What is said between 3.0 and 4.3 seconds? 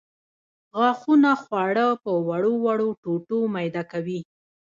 ټوټو میده کوي.